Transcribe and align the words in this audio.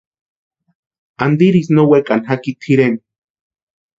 Antirisï 1.25 1.71
no 1.75 1.83
wekani 1.91 2.25
jaki 2.27 2.51
tʼireni. 2.61 2.99